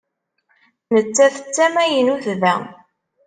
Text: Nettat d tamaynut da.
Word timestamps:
Nettat 0.93 1.35
d 1.45 1.47
tamaynut 1.55 2.25
da. 2.41 2.55